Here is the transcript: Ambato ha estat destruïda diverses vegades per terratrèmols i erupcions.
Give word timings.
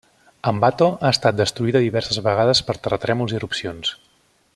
Ambato 0.51 0.87
ha 1.01 1.11
estat 1.17 1.37
destruïda 1.41 1.81
diverses 1.83 2.19
vegades 2.29 2.63
per 2.71 2.77
terratrèmols 2.87 3.37
i 3.37 3.39
erupcions. 3.41 3.93